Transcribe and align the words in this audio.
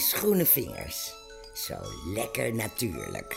Groene 0.00 0.46
vingers. 0.46 1.14
Zo 1.54 1.74
lekker 2.14 2.54
natuurlijk. 2.54 3.36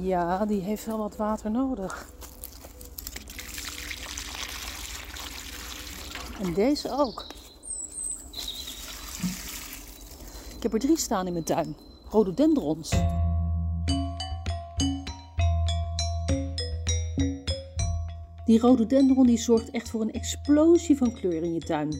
Ja, 0.00 0.46
die 0.46 0.60
heeft 0.60 0.84
wel 0.84 0.98
wat 0.98 1.16
water 1.16 1.50
nodig. 1.50 2.06
En 6.40 6.54
deze 6.54 6.90
ook. 6.90 7.26
Ik 10.56 10.62
heb 10.62 10.72
er 10.72 10.78
drie 10.78 10.98
staan 10.98 11.26
in 11.26 11.32
mijn 11.32 11.44
tuin. 11.44 11.76
Rhododendrons. 12.10 12.90
Die 18.44 18.58
rhododendron 18.58 19.26
die 19.26 19.38
zorgt 19.38 19.70
echt 19.70 19.90
voor 19.90 20.00
een 20.00 20.12
explosie 20.12 20.96
van 20.96 21.12
kleur 21.12 21.42
in 21.42 21.54
je 21.54 21.60
tuin. 21.60 21.90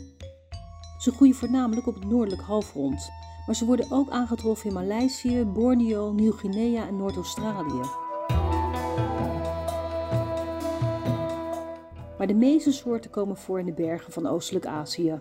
Ze 0.99 1.11
groeien 1.11 1.35
voornamelijk 1.35 1.87
op 1.87 1.95
het 1.95 2.05
noordelijk 2.05 2.43
halfrond, 2.43 3.11
maar 3.47 3.55
ze 3.55 3.65
worden 3.65 3.91
ook 3.91 4.11
aangetroffen 4.11 4.69
in 4.69 4.75
Maleisië, 4.75 5.45
Borneo, 5.45 6.13
Nieuw-Guinea 6.13 6.87
en 6.87 6.97
Noord-Australië. 6.97 7.81
Maar 12.19 12.27
de 12.27 12.35
meeste 12.35 12.73
soorten 12.73 13.11
komen 13.11 13.37
voor 13.37 13.59
in 13.59 13.67
de 13.67 13.73
bergen 13.73 14.13
van 14.13 14.27
Oostelijk 14.27 14.67
Azië. 14.67 15.19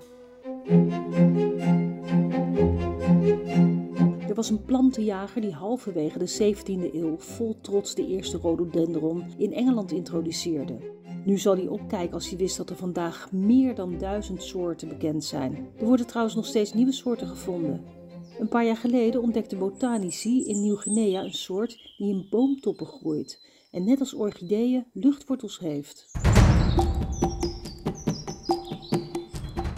Er 4.27 4.35
was 4.35 4.49
een 4.49 4.65
plantenjager 4.65 5.41
die 5.41 5.53
halverwege 5.53 6.19
de 6.19 6.55
17e 6.55 6.93
eeuw 6.93 7.17
vol 7.17 7.57
trots 7.61 7.95
de 7.95 8.07
eerste 8.07 8.37
rhododendron 8.37 9.23
in 9.37 9.53
Engeland 9.53 9.91
introduceerde. 9.91 11.00
Nu 11.25 11.37
zal 11.37 11.55
hij 11.55 11.67
opkijken 11.67 12.13
als 12.13 12.29
hij 12.29 12.37
wist 12.37 12.57
dat 12.57 12.69
er 12.69 12.75
vandaag 12.75 13.31
meer 13.31 13.75
dan 13.75 13.97
duizend 13.97 14.43
soorten 14.43 14.87
bekend 14.87 15.23
zijn. 15.23 15.67
Er 15.77 15.85
worden 15.85 16.07
trouwens 16.07 16.35
nog 16.35 16.45
steeds 16.45 16.73
nieuwe 16.73 16.91
soorten 16.91 17.27
gevonden. 17.27 17.83
Een 18.39 18.47
paar 18.47 18.65
jaar 18.65 18.77
geleden 18.77 19.21
ontdekten 19.21 19.59
botanici 19.59 20.45
in 20.45 20.61
Nieuw-Guinea 20.61 21.23
een 21.23 21.33
soort 21.33 21.95
die 21.97 22.09
in 22.09 22.27
boomtoppen 22.29 22.85
groeit 22.85 23.49
en 23.71 23.83
net 23.83 23.99
als 23.99 24.13
orchideeën 24.13 24.85
luchtwortels 24.93 25.59
heeft. 25.59 26.11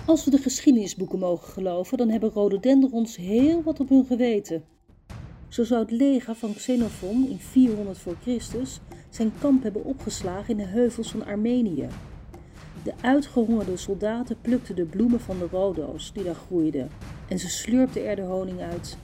Als 0.05 0.25
we 0.25 0.31
de 0.31 0.37
geschiedenisboeken 0.37 1.19
mogen 1.19 1.47
geloven, 1.47 1.97
dan 1.97 2.09
hebben 2.09 2.29
rhododendrons 2.29 3.15
heel 3.15 3.63
wat 3.63 3.79
op 3.79 3.89
hun 3.89 4.05
geweten. 4.05 4.63
Zo 5.53 5.63
zou 5.63 5.81
het 5.81 5.91
leger 5.91 6.35
van 6.35 6.53
Xenophon 6.53 7.29
in 7.29 7.39
400 7.39 7.97
voor 7.97 8.15
Christus 8.21 8.79
zijn 9.09 9.33
kamp 9.39 9.63
hebben 9.63 9.83
opgeslagen 9.83 10.49
in 10.49 10.57
de 10.57 10.71
heuvels 10.71 11.11
van 11.11 11.25
Armenië. 11.25 11.87
De 12.83 12.93
uitgehongerde 13.01 13.77
soldaten 13.77 14.37
plukten 14.41 14.75
de 14.75 14.85
bloemen 14.85 15.19
van 15.19 15.39
de 15.39 15.47
rhodo's 15.51 16.13
die 16.13 16.23
daar 16.23 16.35
groeiden 16.35 16.89
en 17.27 17.39
ze 17.39 17.49
sleurpten 17.49 18.05
er 18.05 18.15
de 18.15 18.21
honing 18.21 18.61
uit. 18.61 18.97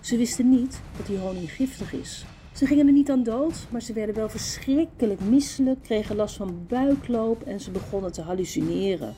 Ze 0.00 0.16
wisten 0.16 0.48
niet 0.48 0.80
dat 0.96 1.06
die 1.06 1.18
honing 1.18 1.52
giftig 1.52 1.92
is. 1.92 2.24
Ze 2.52 2.66
gingen 2.66 2.86
er 2.86 2.92
niet 2.92 3.10
aan 3.10 3.22
dood, 3.22 3.66
maar 3.70 3.82
ze 3.82 3.92
werden 3.92 4.14
wel 4.14 4.28
verschrikkelijk 4.28 5.20
misselijk, 5.20 5.82
kregen 5.82 6.16
last 6.16 6.36
van 6.36 6.66
buikloop 6.68 7.42
en 7.42 7.60
ze 7.60 7.70
begonnen 7.70 8.12
te 8.12 8.22
hallucineren. 8.22 9.14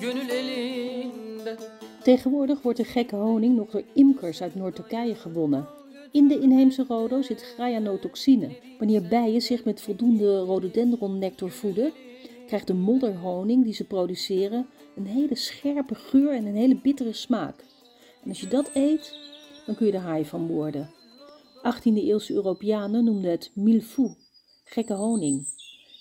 Gönül 0.00 0.28
elinde 0.28 1.58
Tegenwoordig 2.02 2.62
wordt 2.62 2.78
de 2.78 2.84
gekke 2.84 3.16
honing 3.16 3.56
nog 3.56 3.70
door 3.70 3.82
imkers 3.92 4.42
uit 4.42 4.54
Noord-Turkije 4.54 5.14
gewonnen. 5.14 5.68
In 6.12 6.28
de 6.28 6.38
inheemse 6.38 6.84
rodo 6.88 7.22
zit 7.22 7.42
graianotoxine. 7.42 8.48
Wanneer 8.78 9.02
bijen 9.02 9.42
zich 9.42 9.64
met 9.64 9.82
voldoende 9.82 10.38
rhododendronnectar 10.38 11.50
voeden, 11.50 11.92
krijgt 12.46 12.66
de 12.66 12.74
modderhoning 12.74 13.64
die 13.64 13.74
ze 13.74 13.84
produceren 13.84 14.66
een 14.96 15.06
hele 15.06 15.34
scherpe 15.34 15.94
geur 15.94 16.32
en 16.32 16.46
een 16.46 16.54
hele 16.54 16.76
bittere 16.76 17.12
smaak. 17.12 17.64
En 18.22 18.28
als 18.28 18.40
je 18.40 18.48
dat 18.48 18.70
eet, 18.74 19.18
dan 19.66 19.74
kun 19.74 19.86
je 19.86 19.92
er 19.92 19.98
haai 19.98 20.24
van 20.24 20.46
worden. 20.46 20.90
18e-eeuwse 21.56 22.34
Europeanen 22.34 23.04
noemden 23.04 23.30
het 23.30 23.50
milfou, 23.54 24.14
gekke 24.64 24.94
honing. 24.94 25.46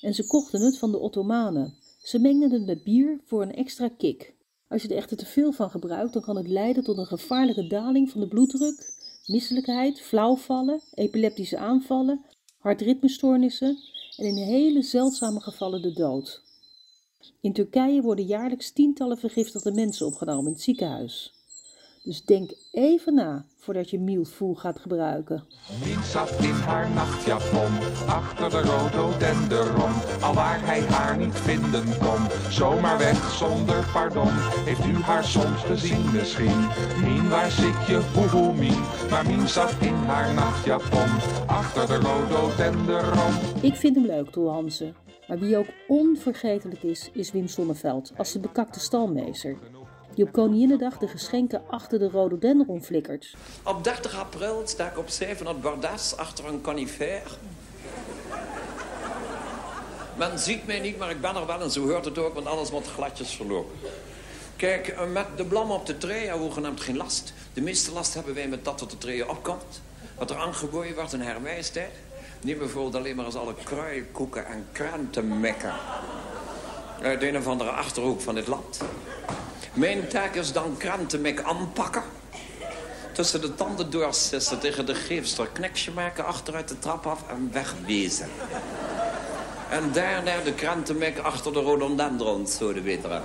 En 0.01 0.13
ze 0.13 0.27
kochten 0.27 0.61
het 0.61 0.77
van 0.77 0.91
de 0.91 0.99
Ottomanen. 0.99 1.73
Ze 2.05 2.19
mengden 2.19 2.51
het 2.51 2.65
met 2.65 2.83
bier 2.83 3.19
voor 3.23 3.41
een 3.41 3.53
extra 3.53 3.89
kick. 3.89 4.35
Als 4.67 4.81
je 4.81 4.87
er 4.87 4.95
echter 4.95 5.17
te 5.17 5.25
veel 5.25 5.51
van 5.51 5.69
gebruikt, 5.69 6.13
dan 6.13 6.21
kan 6.21 6.35
het 6.35 6.47
leiden 6.47 6.83
tot 6.83 6.97
een 6.97 7.05
gevaarlijke 7.05 7.67
daling 7.67 8.09
van 8.09 8.21
de 8.21 8.27
bloeddruk, 8.27 8.93
misselijkheid, 9.25 10.01
flauwvallen, 10.01 10.81
epileptische 10.93 11.57
aanvallen, 11.57 12.25
hartritmestoornissen 12.57 13.77
en 14.17 14.25
in 14.25 14.35
hele 14.35 14.81
zeldzame 14.81 15.39
gevallen 15.39 15.81
de 15.81 15.93
dood. 15.93 16.41
In 17.41 17.53
Turkije 17.53 18.01
worden 18.01 18.25
jaarlijks 18.25 18.71
tientallen 18.71 19.17
vergiftigde 19.17 19.71
mensen 19.71 20.05
opgenomen 20.05 20.45
in 20.45 20.51
het 20.51 20.61
ziekenhuis. 20.61 21.34
Dus 22.05 22.23
denk 22.23 22.51
even 22.71 23.13
na 23.13 23.45
voordat 23.55 23.89
je 23.89 23.99
milfoe 23.99 24.57
gaat 24.59 24.79
gebruiken. 24.79 25.43
Mien 25.83 26.03
zat 26.03 26.31
in 26.39 26.51
haar 26.51 26.89
nachtjapon, 26.89 27.71
achter 28.07 28.49
de 28.49 28.61
rhododendron. 28.61 30.21
Al 30.21 30.33
waar 30.33 30.65
hij 30.65 30.81
haar 30.81 31.17
niet 31.17 31.35
vinden 31.35 31.83
kon, 31.83 32.51
zomaar 32.51 32.97
weg 32.97 33.31
zonder 33.31 33.89
pardon. 33.93 34.31
Heeft 34.65 34.85
u 34.85 34.93
haar 34.93 35.23
soms 35.23 35.61
gezien 35.61 36.11
misschien? 36.11 36.67
Mien, 37.03 37.29
waar 37.29 37.51
zit 37.51 37.87
je? 37.87 38.01
Hoe 38.13 38.27
hoe 38.27 38.53
Mien? 38.53 38.81
Maar 39.09 39.25
Mien 39.25 39.47
zat 39.47 39.73
in 39.79 39.93
haar 39.93 40.33
nachtjapon, 40.33 41.09
achter 41.47 41.87
de 41.87 41.95
rhododendron. 41.95 43.33
Ik 43.61 43.75
vind 43.75 43.95
hem 43.95 44.05
leuk, 44.05 44.29
Toel 44.29 44.49
Hansen. 44.49 44.95
Maar 45.27 45.39
wie 45.39 45.57
ook 45.57 45.67
onvergetelijk 45.87 46.83
is, 46.83 47.09
is 47.13 47.31
Wim 47.31 47.47
Sonneveld 47.47 48.11
als 48.17 48.31
de 48.31 48.39
bekakte 48.39 48.79
stalmeester. 48.79 49.57
Die 50.15 50.25
op 50.25 50.31
Koninginnedag 50.31 50.97
de 50.97 51.07
geschenken 51.07 51.61
achter 51.67 51.99
de 51.99 52.07
rhododendron 52.07 52.83
flikkert. 52.83 53.35
Op 53.63 53.83
30 53.83 54.19
april 54.19 54.61
sta 54.65 54.87
ik 54.87 54.97
op 54.97 55.09
zee 55.09 55.35
van 55.35 55.47
het 55.47 55.61
bordes 55.61 56.17
achter 56.17 56.45
een 56.45 56.61
conifeer. 56.61 57.37
Men 60.17 60.39
ziet 60.39 60.67
mij 60.67 60.79
niet, 60.79 60.97
maar 60.97 61.09
ik 61.09 61.21
ben 61.21 61.35
er 61.35 61.45
wel 61.45 61.61
en 61.61 61.71
zo 61.71 61.87
hoort 61.87 62.05
het 62.05 62.17
ook, 62.17 62.33
want 62.33 62.45
alles 62.45 62.69
wordt 62.69 62.87
gladjes 62.87 63.35
verlopen. 63.35 63.75
Kijk, 64.55 64.87
eh, 64.87 65.11
met 65.11 65.25
de 65.35 65.45
blam 65.45 65.71
op 65.71 65.85
de 65.85 65.97
tree 65.97 66.19
hebben 66.19 66.37
we 66.37 66.43
hoegenaamd 66.43 66.81
geen 66.81 66.97
last. 66.97 67.33
De 67.53 67.61
meeste 67.61 67.91
last 67.91 68.13
hebben 68.13 68.33
wij 68.33 68.47
met 68.47 68.65
dat 68.65 68.79
wat 68.79 68.91
de 68.91 68.97
tree 68.97 69.29
opkomt. 69.29 69.81
Wat 70.17 70.29
er 70.29 70.37
aangegooid 70.37 70.95
wordt 70.95 71.17
haar 71.17 71.41
majesteit. 71.41 71.91
Neem 72.41 72.57
bijvoorbeeld 72.57 72.95
alleen 72.95 73.15
maar 73.15 73.25
eens 73.25 73.35
alle 73.35 73.55
kruienkoeken 73.63 74.45
en 74.45 74.65
krantenmekken. 74.71 75.73
Uit 77.01 77.23
een 77.23 77.37
of 77.37 77.47
andere 77.47 77.69
achterhoek 77.69 78.21
van 78.21 78.35
dit 78.35 78.47
land. 78.47 78.79
Mijn 79.75 80.07
taak 80.07 80.35
is 80.35 80.51
dan 80.51 80.77
krantenmek 80.77 81.41
aanpakken. 81.41 82.03
Tussen 83.13 83.41
de 83.41 83.55
tanden 83.55 83.91
doorsissen, 83.91 84.59
tegen 84.59 84.85
de 84.85 84.95
geefster 84.95 85.47
kneksje 85.47 85.91
maken, 85.91 86.25
achteruit 86.25 86.67
de 86.67 86.79
trap 86.79 87.05
af 87.05 87.29
en 87.29 87.51
wegwezen. 87.51 88.29
En 89.69 89.91
daarna 89.91 90.41
de 90.41 90.53
krantenmek 90.53 91.17
achter 91.17 91.53
de 91.53 91.59
rhododendrons, 91.59 92.57
zo 92.57 92.73
de 92.73 92.81
betere. 92.81 93.21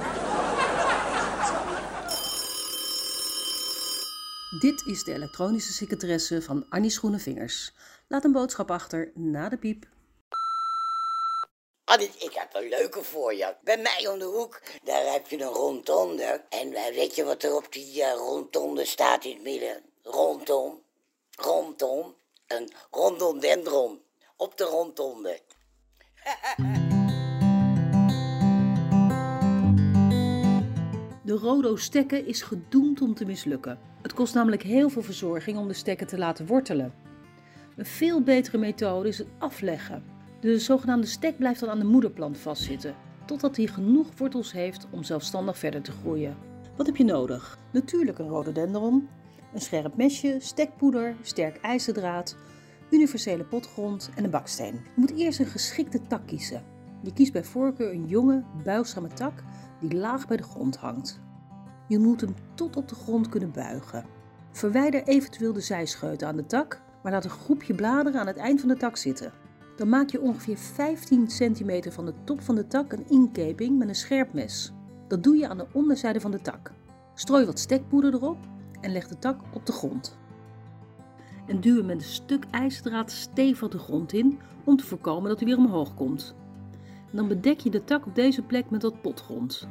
Dit 4.60 4.86
is 4.86 5.04
de 5.04 5.12
elektronische 5.12 5.72
secretaresse 5.72 6.42
van 6.42 6.66
Annie 6.68 6.90
Schoenevingers. 6.90 7.72
Laat 8.08 8.24
een 8.24 8.32
boodschap 8.32 8.70
achter 8.70 9.10
na 9.14 9.48
de 9.48 9.56
piep. 9.56 9.86
Annie, 11.90 12.10
ik 12.18 12.32
heb 12.32 12.54
een 12.54 12.68
leuke 12.68 13.02
voor 13.02 13.34
je. 13.34 13.54
Bij 13.62 13.78
mij 13.78 14.08
om 14.08 14.18
de 14.18 14.24
hoek, 14.24 14.62
daar 14.84 15.12
heb 15.12 15.26
je 15.28 15.42
een 15.42 15.48
rondonde. 15.48 16.44
En 16.48 16.74
eh, 16.74 16.94
weet 16.94 17.14
je 17.14 17.24
wat 17.24 17.42
er 17.42 17.54
op 17.54 17.72
die 17.72 18.02
eh, 18.02 18.12
rondonde 18.12 18.84
staat 18.84 19.24
in 19.24 19.32
het 19.32 19.42
midden? 19.42 19.82
Rondom, 20.02 20.82
rondom, 21.30 22.14
een 22.46 22.72
rondodendron. 22.90 24.02
Op 24.36 24.56
de 24.56 24.64
rondonde. 24.64 25.40
De 31.24 31.36
Rodo 31.36 31.76
stekken 31.76 32.26
is 32.26 32.42
gedoemd 32.42 33.00
om 33.00 33.14
te 33.14 33.24
mislukken. 33.24 33.78
Het 34.02 34.14
kost 34.14 34.34
namelijk 34.34 34.62
heel 34.62 34.90
veel 34.90 35.02
verzorging 35.02 35.58
om 35.58 35.68
de 35.68 35.74
stekken 35.74 36.06
te 36.06 36.18
laten 36.18 36.46
wortelen. 36.46 36.94
Een 37.76 37.86
veel 37.86 38.22
betere 38.22 38.58
methode 38.58 39.08
is 39.08 39.18
het 39.18 39.28
afleggen. 39.38 40.19
De 40.40 40.58
zogenaamde 40.58 41.06
stek 41.06 41.36
blijft 41.36 41.60
dan 41.60 41.68
aan 41.68 41.78
de 41.78 41.84
moederplant 41.84 42.38
vastzitten, 42.38 42.94
totdat 43.26 43.56
hij 43.56 43.66
genoeg 43.66 44.08
wortels 44.16 44.52
heeft 44.52 44.86
om 44.90 45.02
zelfstandig 45.02 45.58
verder 45.58 45.82
te 45.82 45.92
groeien. 45.92 46.36
Wat 46.76 46.86
heb 46.86 46.96
je 46.96 47.04
nodig? 47.04 47.58
Natuurlijk 47.72 48.18
een 48.18 48.28
rhododendron, 48.28 49.08
een 49.54 49.60
scherp 49.60 49.96
mesje, 49.96 50.36
stekpoeder, 50.38 51.14
sterk 51.22 51.56
ijzerdraad, 51.56 52.36
universele 52.90 53.44
potgrond 53.44 54.10
en 54.16 54.24
een 54.24 54.30
baksteen. 54.30 54.74
Je 54.74 54.80
moet 54.94 55.16
eerst 55.16 55.38
een 55.38 55.46
geschikte 55.46 56.00
tak 56.06 56.26
kiezen. 56.26 56.64
Je 57.02 57.12
kiest 57.12 57.32
bij 57.32 57.44
voorkeur 57.44 57.92
een 57.92 58.06
jonge, 58.06 58.44
buigzame 58.64 59.08
tak 59.08 59.42
die 59.80 59.94
laag 59.94 60.26
bij 60.26 60.36
de 60.36 60.42
grond 60.42 60.76
hangt. 60.76 61.20
Je 61.88 61.98
moet 61.98 62.20
hem 62.20 62.34
tot 62.54 62.76
op 62.76 62.88
de 62.88 62.94
grond 62.94 63.28
kunnen 63.28 63.52
buigen. 63.52 64.04
Verwijder 64.52 65.02
eventueel 65.02 65.52
de 65.52 65.60
zijscheuten 65.60 66.28
aan 66.28 66.36
de 66.36 66.46
tak, 66.46 66.82
maar 67.02 67.12
laat 67.12 67.24
een 67.24 67.30
groepje 67.30 67.74
bladeren 67.74 68.20
aan 68.20 68.26
het 68.26 68.36
eind 68.36 68.60
van 68.60 68.68
de 68.68 68.76
tak 68.76 68.96
zitten. 68.96 69.32
Dan 69.76 69.88
maak 69.88 70.10
je 70.10 70.20
ongeveer 70.20 70.56
15 70.56 71.30
centimeter 71.30 71.92
van 71.92 72.06
de 72.06 72.14
top 72.24 72.40
van 72.40 72.54
de 72.54 72.66
tak 72.66 72.92
een 72.92 73.08
inkeping 73.08 73.78
met 73.78 73.88
een 73.88 73.94
scherp 73.94 74.32
mes. 74.32 74.72
Dat 75.08 75.22
doe 75.22 75.36
je 75.36 75.48
aan 75.48 75.58
de 75.58 75.66
onderzijde 75.72 76.20
van 76.20 76.30
de 76.30 76.40
tak. 76.40 76.72
Strooi 77.14 77.44
wat 77.44 77.58
stekpoeder 77.58 78.14
erop 78.14 78.38
en 78.80 78.92
leg 78.92 79.08
de 79.08 79.18
tak 79.18 79.40
op 79.52 79.66
de 79.66 79.72
grond. 79.72 80.18
En 81.46 81.60
duw 81.60 81.76
hem 81.76 81.86
met 81.86 81.96
een 81.96 82.02
stuk 82.02 82.44
ijzerdraad 82.50 83.10
stevig 83.10 83.68
de 83.68 83.78
grond 83.78 84.12
in 84.12 84.38
om 84.64 84.76
te 84.76 84.86
voorkomen 84.86 85.28
dat 85.28 85.38
hij 85.38 85.48
weer 85.48 85.58
omhoog 85.58 85.94
komt. 85.94 86.34
Dan 87.10 87.28
bedek 87.28 87.60
je 87.60 87.70
de 87.70 87.84
tak 87.84 88.06
op 88.06 88.14
deze 88.14 88.42
plek 88.42 88.70
met 88.70 88.82
wat 88.82 89.00
potgrond. 89.02 89.68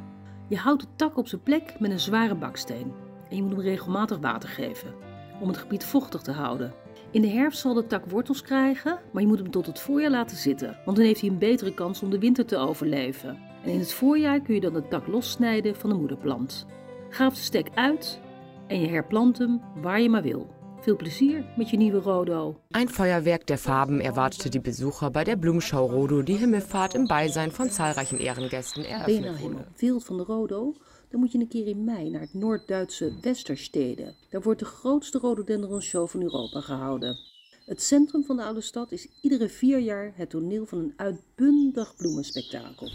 Je 0.48 0.56
houdt 0.56 0.82
de 0.82 0.88
tak 0.96 1.16
op 1.16 1.28
zijn 1.28 1.42
plek 1.42 1.80
met 1.80 1.90
een 1.90 2.00
zware 2.00 2.34
baksteen 2.34 2.92
en 3.28 3.36
je 3.36 3.42
moet 3.42 3.52
hem 3.52 3.60
regelmatig 3.60 4.18
water 4.18 4.48
geven 4.48 4.94
om 5.40 5.48
het 5.48 5.56
gebied 5.56 5.84
vochtig 5.84 6.22
te 6.22 6.32
houden. 6.32 6.72
In 7.12 7.22
de 7.22 7.28
herfst 7.28 7.60
zal 7.60 7.74
de 7.74 7.86
tak 7.86 8.04
wortels 8.06 8.42
krijgen, 8.42 8.98
maar 9.12 9.22
je 9.22 9.28
moet 9.28 9.38
hem 9.38 9.50
tot 9.50 9.66
het 9.66 9.80
voorjaar 9.80 10.10
laten 10.10 10.36
zitten, 10.36 10.76
want 10.84 10.96
dan 10.96 11.06
heeft 11.06 11.20
hij 11.20 11.30
een 11.30 11.38
betere 11.38 11.74
kans 11.74 12.02
om 12.02 12.10
de 12.10 12.18
winter 12.18 12.46
te 12.46 12.56
overleven. 12.56 13.38
En 13.64 13.70
in 13.70 13.78
het 13.78 13.92
voorjaar 13.92 14.40
kun 14.40 14.54
je 14.54 14.60
dan 14.60 14.72
de 14.72 14.88
tak 14.88 15.06
lossnijden 15.06 15.76
van 15.76 15.90
de 15.90 15.96
moederplant. 15.96 16.66
Gaaf 17.08 17.34
de 17.34 17.40
stek 17.40 17.68
uit 17.74 18.20
en 18.66 18.80
je 18.80 18.88
herplant 18.88 19.38
hem 19.38 19.60
waar 19.82 20.00
je 20.00 20.08
maar 20.08 20.22
wil. 20.22 20.58
Veel 20.80 20.96
plezier 20.96 21.44
met 21.56 21.70
je 21.70 21.76
nieuwe 21.76 21.98
Rodo. 21.98 22.60
Ein 22.70 22.88
Feuerwerk 22.88 23.46
der 23.46 23.58
Farben 23.58 24.00
erwartete 24.00 24.48
die 24.48 24.60
Besucher 24.60 25.10
bei 25.10 25.24
der 25.24 25.36
Blumenschau 25.36 25.90
Rodo, 25.90 26.22
die 26.22 26.36
Himmelfahrt 26.36 26.94
im 26.94 27.06
Beisein 27.06 27.50
von 27.50 27.70
zahlreichen 27.70 28.18
Ehrengästen 28.18 28.84
eröffnet 28.84 29.40
wurde. 29.40 29.66
wild 29.76 30.04
van 30.04 30.16
de 30.16 30.24
Rodo? 30.24 30.74
Dan 31.10 31.20
moet 31.20 31.32
je 31.32 31.38
een 31.38 31.48
keer 31.48 31.66
in 31.66 31.84
mei 31.84 32.10
naar 32.10 32.20
het 32.20 32.34
Noord-Duitse 32.34 33.12
Westerstede. 33.20 34.14
Daar 34.28 34.42
wordt 34.42 34.58
de 34.58 34.64
grootste 34.64 35.18
rhododendron 35.18 35.82
show 35.82 36.08
van 36.08 36.22
Europa 36.22 36.60
gehouden. 36.60 37.18
Het 37.66 37.82
centrum 37.82 38.24
van 38.24 38.36
de 38.36 38.42
oude 38.42 38.60
stad 38.60 38.92
is 38.92 39.08
iedere 39.20 39.48
vier 39.48 39.78
jaar 39.78 40.12
het 40.14 40.30
toneel 40.30 40.66
van 40.66 40.78
een 40.78 40.92
uitbundig 40.96 41.96
bloemenspektakel. 41.96 42.90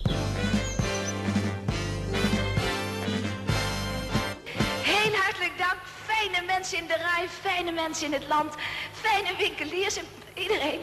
Heel 4.92 5.14
hartelijk 5.14 5.58
dank. 5.58 5.80
Fijne 5.86 6.46
mensen 6.46 6.78
in 6.78 6.88
de 6.88 6.98
rij, 6.98 7.28
fijne 7.30 7.72
mensen 7.72 8.06
in 8.06 8.14
het 8.14 8.28
land, 8.28 8.56
fijne 8.92 9.38
winkeliers 9.38 9.98
en 9.98 10.06
iedereen. 10.36 10.80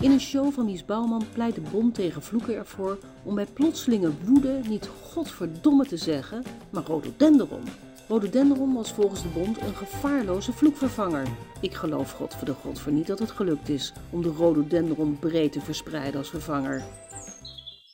In 0.00 0.10
een 0.10 0.20
show 0.20 0.52
van 0.52 0.64
Mies 0.64 0.84
Bouwman 0.84 1.26
pleit 1.32 1.54
de 1.54 1.60
bond 1.60 1.94
tegen 1.94 2.22
vloeken 2.22 2.56
ervoor 2.56 2.98
om 3.22 3.34
bij 3.34 3.46
plotselinge 3.46 4.10
woede 4.24 4.60
niet 4.68 4.88
godverdomme 5.02 5.86
te 5.86 5.96
zeggen, 5.96 6.42
maar 6.70 6.82
rhododendron. 6.82 7.62
Rhododendron 8.08 8.74
was 8.74 8.92
volgens 8.92 9.22
de 9.22 9.28
bond 9.28 9.60
een 9.60 9.74
gevaarloze 9.74 10.52
vloekvervanger. 10.52 11.26
Ik 11.60 11.74
geloof 11.74 12.12
god 12.12 12.34
voor 12.34 12.46
de 12.46 12.52
god 12.52 12.80
voor 12.80 12.92
niet 12.92 13.06
dat 13.06 13.18
het 13.18 13.30
gelukt 13.30 13.68
is 13.68 13.92
om 14.10 14.22
de 14.22 14.28
rhododendron 14.30 15.18
breed 15.18 15.52
te 15.52 15.60
verspreiden 15.60 16.18
als 16.18 16.30
vervanger. 16.30 16.82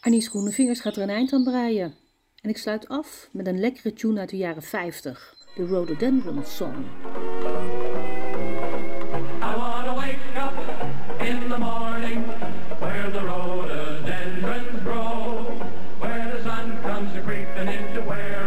Arnie's 0.00 0.28
Groene 0.28 0.50
Vingers 0.50 0.80
gaat 0.80 0.96
er 0.96 1.02
een 1.02 1.08
eind 1.08 1.32
aan 1.32 1.44
breien. 1.44 1.94
En 2.40 2.50
ik 2.50 2.58
sluit 2.58 2.88
af 2.88 3.28
met 3.32 3.46
een 3.46 3.60
lekkere 3.60 3.92
tune 3.92 4.20
uit 4.20 4.30
de 4.30 4.36
jaren 4.36 4.62
50, 4.62 5.34
de 5.56 5.66
Rhododendron 5.66 6.44
Song. 6.44 6.74
happening 17.54 17.94
to 17.94 18.00
where 18.00 18.43